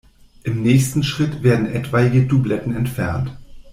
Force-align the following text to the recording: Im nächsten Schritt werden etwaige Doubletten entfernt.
Im 0.41 0.63
nächsten 0.63 1.03
Schritt 1.03 1.43
werden 1.43 1.67
etwaige 1.67 2.25
Doubletten 2.25 2.75
entfernt. 2.75 3.37